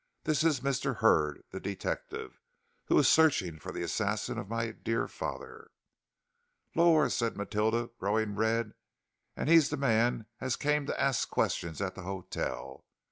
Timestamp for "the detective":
1.51-2.39